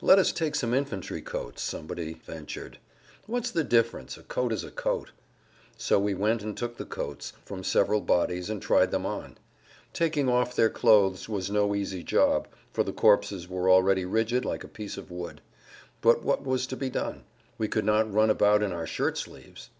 [0.00, 2.78] "Let us take some infantry coats," somebody ventured;
[3.26, 4.16] "what's the difference?
[4.16, 5.10] A coat is a coat."
[5.76, 9.36] So we went and took the coats from several bodies and tried them on.
[9.92, 14.62] Taking off their clothes was no easy job, for the corpses were already rigid like
[14.62, 15.40] a piece of wood.
[16.02, 17.24] But what was to be done?
[17.58, 19.70] We could not run about in our shirt sleeves!